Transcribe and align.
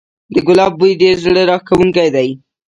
د 0.33 0.35
ګلاب 0.47 0.71
بوی 0.79 0.91
ډیر 1.01 1.15
زړه 1.25 1.41
راښکونکی 1.49 2.09
دی 2.15 2.29